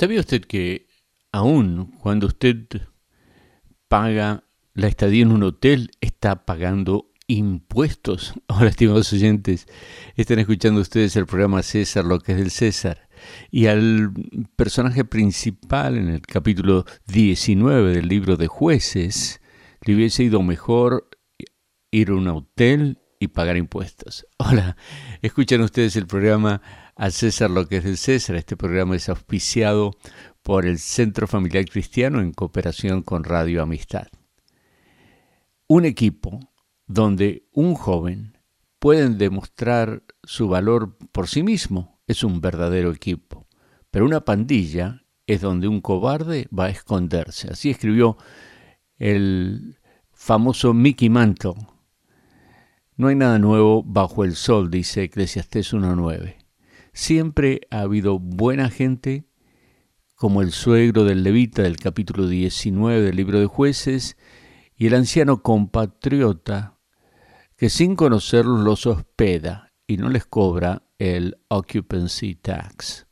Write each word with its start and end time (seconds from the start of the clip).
¿Sabía 0.00 0.20
usted 0.20 0.40
que 0.40 0.86
aún 1.30 1.92
cuando 2.00 2.26
usted 2.26 2.56
paga 3.86 4.44
la 4.72 4.86
estadía 4.86 5.24
en 5.24 5.30
un 5.30 5.42
hotel, 5.42 5.90
está 6.00 6.46
pagando 6.46 7.12
impuestos? 7.26 8.32
Ahora, 8.48 8.70
estimados 8.70 9.12
oyentes, 9.12 9.66
están 10.16 10.38
escuchando 10.38 10.80
ustedes 10.80 11.16
el 11.16 11.26
programa 11.26 11.62
César, 11.62 12.06
lo 12.06 12.18
que 12.18 12.32
es 12.32 12.38
del 12.38 12.50
César. 12.50 13.10
Y 13.50 13.66
al 13.66 14.14
personaje 14.56 15.04
principal 15.04 15.98
en 15.98 16.08
el 16.08 16.22
capítulo 16.22 16.86
19 17.08 17.92
del 17.92 18.08
libro 18.08 18.38
de 18.38 18.46
jueces, 18.46 19.42
le 19.84 19.96
hubiese 19.96 20.24
ido 20.24 20.40
mejor 20.40 21.10
ir 21.90 22.08
a 22.08 22.14
un 22.14 22.26
hotel 22.28 23.00
y 23.18 23.28
pagar 23.28 23.58
impuestos. 23.58 24.26
Hola, 24.38 24.78
escuchan 25.20 25.60
ustedes 25.60 25.94
el 25.96 26.06
programa 26.06 26.62
al 27.00 27.12
César 27.12 27.50
lo 27.50 27.66
que 27.66 27.78
es 27.78 27.84
del 27.84 27.96
César. 27.96 28.36
Este 28.36 28.58
programa 28.58 28.94
es 28.94 29.08
auspiciado 29.08 29.96
por 30.42 30.66
el 30.66 30.78
Centro 30.78 31.26
Familiar 31.26 31.64
Cristiano 31.64 32.20
en 32.20 32.34
cooperación 32.34 33.00
con 33.00 33.24
Radio 33.24 33.62
Amistad. 33.62 34.08
Un 35.66 35.86
equipo 35.86 36.40
donde 36.86 37.48
un 37.52 37.74
joven 37.74 38.36
puede 38.78 39.08
demostrar 39.08 40.02
su 40.24 40.48
valor 40.48 40.98
por 41.10 41.26
sí 41.28 41.42
mismo 41.42 41.98
es 42.06 42.22
un 42.22 42.42
verdadero 42.42 42.90
equipo, 42.90 43.48
pero 43.90 44.04
una 44.04 44.20
pandilla 44.20 45.06
es 45.26 45.40
donde 45.40 45.68
un 45.68 45.80
cobarde 45.80 46.48
va 46.56 46.66
a 46.66 46.70
esconderse. 46.70 47.48
Así 47.50 47.70
escribió 47.70 48.18
el 48.98 49.78
famoso 50.12 50.74
Mickey 50.74 51.08
Mantle. 51.08 51.54
No 52.96 53.08
hay 53.08 53.16
nada 53.16 53.38
nuevo 53.38 53.82
bajo 53.82 54.22
el 54.22 54.36
sol, 54.36 54.70
dice 54.70 55.04
Eclesiastés 55.04 55.72
1.9. 55.72 56.39
Siempre 56.92 57.62
ha 57.70 57.80
habido 57.80 58.18
buena 58.18 58.70
gente, 58.70 59.24
como 60.14 60.42
el 60.42 60.52
suegro 60.52 61.04
del 61.04 61.22
levita 61.22 61.62
del 61.62 61.76
capítulo 61.76 62.26
19 62.26 63.00
del 63.00 63.16
libro 63.16 63.40
de 63.40 63.46
jueces, 63.46 64.16
y 64.76 64.86
el 64.86 64.94
anciano 64.94 65.42
compatriota, 65.42 66.78
que 67.56 67.70
sin 67.70 67.96
conocerlos 67.96 68.60
los 68.60 68.86
hospeda 68.86 69.72
y 69.86 69.96
no 69.96 70.08
les 70.08 70.24
cobra 70.24 70.82
el 70.98 71.38
occupancy 71.48 72.34
tax. 72.34 73.06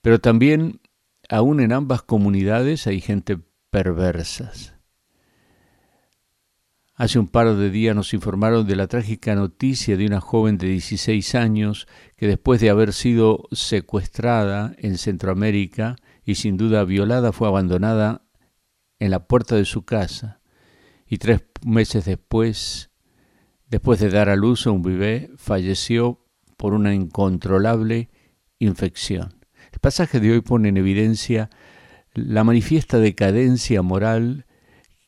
Pero 0.00 0.20
también, 0.20 0.80
aún 1.28 1.60
en 1.60 1.72
ambas 1.72 2.02
comunidades 2.02 2.86
hay 2.86 3.00
gente 3.00 3.38
perversas. 3.70 4.75
Hace 6.98 7.18
un 7.18 7.28
par 7.28 7.54
de 7.54 7.68
días 7.68 7.94
nos 7.94 8.14
informaron 8.14 8.66
de 8.66 8.74
la 8.74 8.86
trágica 8.86 9.34
noticia 9.34 9.98
de 9.98 10.06
una 10.06 10.22
joven 10.22 10.56
de 10.56 10.68
16 10.68 11.34
años 11.34 11.86
que 12.16 12.26
después 12.26 12.58
de 12.58 12.70
haber 12.70 12.94
sido 12.94 13.44
secuestrada 13.52 14.74
en 14.78 14.96
Centroamérica 14.96 15.96
y 16.24 16.36
sin 16.36 16.56
duda 16.56 16.84
violada 16.84 17.32
fue 17.32 17.48
abandonada 17.48 18.22
en 18.98 19.10
la 19.10 19.26
puerta 19.26 19.56
de 19.56 19.66
su 19.66 19.84
casa 19.84 20.40
y 21.06 21.18
tres 21.18 21.42
meses 21.66 22.06
después, 22.06 22.88
después 23.68 24.00
de 24.00 24.08
dar 24.08 24.30
a 24.30 24.36
luz 24.36 24.66
a 24.66 24.70
un 24.70 24.80
bebé, 24.80 25.30
falleció 25.36 26.24
por 26.56 26.72
una 26.72 26.94
incontrolable 26.94 28.08
infección. 28.58 29.34
El 29.70 29.80
pasaje 29.80 30.18
de 30.18 30.32
hoy 30.32 30.40
pone 30.40 30.70
en 30.70 30.78
evidencia 30.78 31.50
la 32.14 32.42
manifiesta 32.42 32.98
decadencia 32.98 33.82
moral 33.82 34.45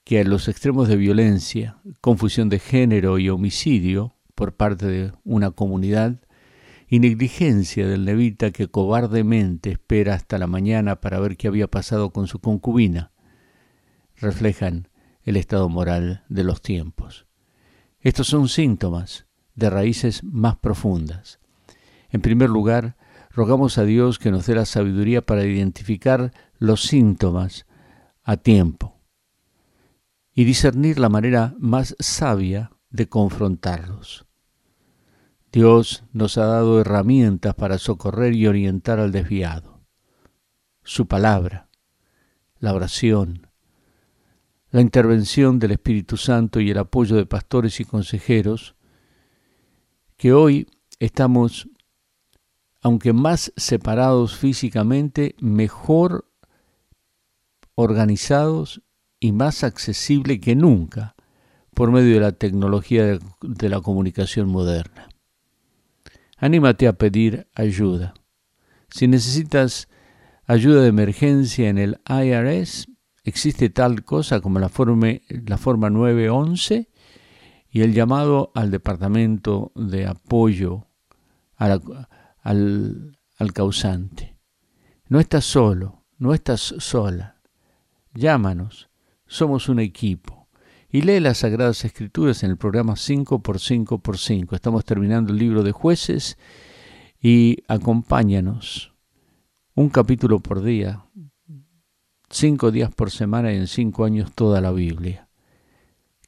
que 0.08 0.20
a 0.20 0.24
los 0.24 0.48
extremos 0.48 0.88
de 0.88 0.96
violencia, 0.96 1.76
confusión 2.00 2.48
de 2.48 2.58
género 2.58 3.18
y 3.18 3.28
homicidio 3.28 4.16
por 4.34 4.56
parte 4.56 4.86
de 4.86 5.12
una 5.22 5.50
comunidad 5.50 6.22
y 6.88 6.98
negligencia 6.98 7.86
del 7.86 8.06
levita 8.06 8.50
que 8.50 8.68
cobardemente 8.68 9.72
espera 9.72 10.14
hasta 10.14 10.38
la 10.38 10.46
mañana 10.46 11.02
para 11.02 11.20
ver 11.20 11.36
qué 11.36 11.46
había 11.46 11.68
pasado 11.68 12.08
con 12.10 12.26
su 12.26 12.38
concubina, 12.38 13.12
reflejan 14.16 14.88
el 15.24 15.36
estado 15.36 15.68
moral 15.68 16.24
de 16.30 16.42
los 16.42 16.62
tiempos. 16.62 17.26
Estos 18.00 18.28
son 18.28 18.48
síntomas 18.48 19.26
de 19.56 19.68
raíces 19.68 20.24
más 20.24 20.56
profundas. 20.56 21.38
En 22.08 22.22
primer 22.22 22.48
lugar, 22.48 22.96
rogamos 23.30 23.76
a 23.76 23.84
Dios 23.84 24.18
que 24.18 24.30
nos 24.30 24.46
dé 24.46 24.54
la 24.54 24.64
sabiduría 24.64 25.20
para 25.20 25.44
identificar 25.44 26.32
los 26.58 26.84
síntomas 26.84 27.66
a 28.24 28.38
tiempo 28.38 28.97
y 30.38 30.44
discernir 30.44 31.00
la 31.00 31.08
manera 31.08 31.56
más 31.58 31.96
sabia 31.98 32.70
de 32.90 33.08
confrontarlos. 33.08 34.24
Dios 35.50 36.04
nos 36.12 36.38
ha 36.38 36.46
dado 36.46 36.80
herramientas 36.80 37.56
para 37.56 37.76
socorrer 37.76 38.36
y 38.36 38.46
orientar 38.46 39.00
al 39.00 39.10
desviado. 39.10 39.80
Su 40.84 41.08
palabra, 41.08 41.68
la 42.60 42.72
oración, 42.72 43.48
la 44.70 44.80
intervención 44.80 45.58
del 45.58 45.72
Espíritu 45.72 46.16
Santo 46.16 46.60
y 46.60 46.70
el 46.70 46.78
apoyo 46.78 47.16
de 47.16 47.26
pastores 47.26 47.80
y 47.80 47.84
consejeros, 47.84 48.76
que 50.16 50.32
hoy 50.32 50.68
estamos, 51.00 51.68
aunque 52.80 53.12
más 53.12 53.52
separados 53.56 54.36
físicamente, 54.36 55.34
mejor 55.40 56.30
organizados 57.74 58.82
y 59.20 59.32
más 59.32 59.64
accesible 59.64 60.40
que 60.40 60.54
nunca 60.54 61.14
por 61.74 61.90
medio 61.92 62.14
de 62.14 62.20
la 62.20 62.32
tecnología 62.32 63.04
de, 63.40 63.68
la 63.68 63.80
comunicación 63.80 64.48
moderna. 64.48 65.08
Anímate 66.36 66.88
a 66.88 66.94
pedir 66.94 67.46
ayuda. 67.54 68.14
Si 68.90 69.06
necesitas 69.06 69.88
ayuda 70.46 70.82
de 70.82 70.88
emergencia 70.88 71.68
en 71.68 71.78
el 71.78 72.00
IRS, 72.08 72.88
existe 73.24 73.70
tal 73.70 74.04
cosa 74.04 74.40
como 74.40 74.58
la 74.58 74.68
forma, 74.68 75.08
la 75.28 75.58
forma 75.58 75.90
911 75.90 76.88
y 77.70 77.82
el 77.82 77.92
llamado 77.92 78.50
al 78.54 78.70
Departamento 78.70 79.72
de 79.74 80.06
Apoyo 80.06 80.86
al, 81.56 81.80
al 82.42 83.52
causante. 83.52 84.36
No 85.08 85.20
estás 85.20 85.44
solo, 85.44 86.04
no 86.18 86.34
estás 86.34 86.74
sola. 86.78 87.40
Llámanos 88.14 88.88
somos 89.28 89.68
un 89.68 89.78
equipo. 89.78 90.48
Y 90.90 91.02
lee 91.02 91.20
las 91.20 91.38
Sagradas 91.38 91.84
Escrituras 91.84 92.42
en 92.42 92.50
el 92.50 92.56
programa 92.56 92.94
5x5x5. 92.94 94.54
Estamos 94.54 94.84
terminando 94.86 95.32
el 95.32 95.38
libro 95.38 95.62
de 95.62 95.72
jueces 95.72 96.38
y 97.20 97.58
acompáñanos 97.68 98.94
un 99.74 99.90
capítulo 99.90 100.40
por 100.40 100.62
día, 100.62 101.04
cinco 102.30 102.70
días 102.70 102.90
por 102.94 103.10
semana 103.10 103.52
y 103.52 103.56
en 103.56 103.66
cinco 103.66 104.04
años 104.04 104.32
toda 104.34 104.62
la 104.62 104.72
Biblia. 104.72 105.28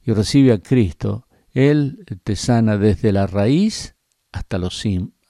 y 0.02 0.12
recibe 0.12 0.52
a 0.52 0.58
Cristo. 0.58 1.26
Él 1.52 2.04
te 2.24 2.36
sana 2.36 2.76
desde 2.78 3.12
la 3.12 3.26
raíz 3.26 3.96
hasta 4.32 4.58
los, 4.58 4.82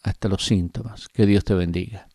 hasta 0.03 0.29
los 0.29 0.45
síntomas. 0.45 1.09
Que 1.09 1.27
Dios 1.27 1.45
te 1.45 1.55
bendiga. 1.55 2.09